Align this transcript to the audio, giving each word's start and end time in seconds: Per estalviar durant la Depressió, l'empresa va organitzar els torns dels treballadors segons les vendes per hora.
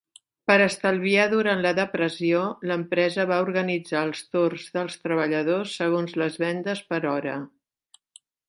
Per 0.51 0.55
estalviar 0.67 1.25
durant 1.33 1.59
la 1.65 1.73
Depressió, 1.79 2.39
l'empresa 2.71 3.27
va 3.33 3.39
organitzar 3.45 4.03
els 4.07 4.25
torns 4.37 4.67
dels 4.79 4.97
treballadors 5.05 5.77
segons 5.83 6.19
les 6.23 6.41
vendes 6.47 6.83
per 6.93 7.03
hora. 7.15 7.41